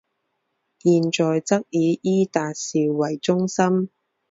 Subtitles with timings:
[0.79, 3.91] 现在则以伊达邵为中心。